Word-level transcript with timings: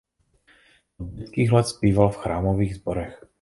Od 0.97 1.09
dětských 1.09 1.51
let 1.51 1.67
zpíval 1.67 2.09
v 2.09 2.17
chrámových 2.17 2.75
sborech. 2.75 3.25